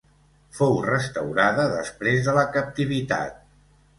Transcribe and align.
Fou 0.59 0.71
restaurada 0.85 1.67
després 1.75 2.25
de 2.29 2.35
la 2.39 2.45
captivitat. 2.57 3.37